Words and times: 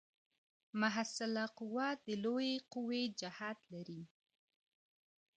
محصله 0.79 1.45
قوه 1.57 1.87
د 2.05 2.07
لویې 2.23 2.55
قوې 2.73 3.03
جهت 3.19 3.59
لري. 3.73 4.01